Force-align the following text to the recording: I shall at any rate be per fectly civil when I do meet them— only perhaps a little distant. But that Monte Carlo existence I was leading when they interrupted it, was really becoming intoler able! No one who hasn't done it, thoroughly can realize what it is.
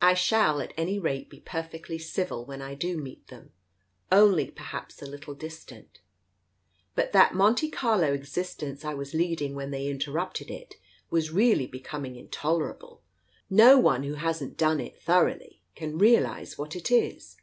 I 0.00 0.14
shall 0.14 0.62
at 0.62 0.72
any 0.78 0.98
rate 0.98 1.28
be 1.28 1.38
per 1.40 1.62
fectly 1.62 2.00
civil 2.00 2.46
when 2.46 2.62
I 2.62 2.74
do 2.74 2.96
meet 2.96 3.26
them— 3.26 3.52
only 4.10 4.50
perhaps 4.50 5.02
a 5.02 5.06
little 5.06 5.34
distant. 5.34 6.00
But 6.94 7.12
that 7.12 7.34
Monte 7.34 7.68
Carlo 7.68 8.14
existence 8.14 8.86
I 8.86 8.94
was 8.94 9.12
leading 9.12 9.54
when 9.54 9.70
they 9.70 9.86
interrupted 9.86 10.50
it, 10.50 10.76
was 11.10 11.30
really 11.30 11.66
becoming 11.66 12.14
intoler 12.14 12.74
able! 12.74 13.02
No 13.50 13.78
one 13.78 14.02
who 14.04 14.14
hasn't 14.14 14.56
done 14.56 14.80
it, 14.80 14.98
thoroughly 14.98 15.60
can 15.74 15.98
realize 15.98 16.56
what 16.56 16.74
it 16.74 16.90
is. 16.90 17.36